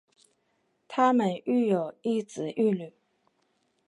[0.87, 2.91] 她们育有一子一女。